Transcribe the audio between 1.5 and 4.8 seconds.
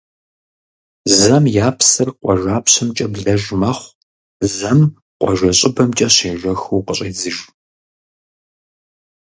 я псыр къуажапщэмкӀэ блэж мэхъу, зэм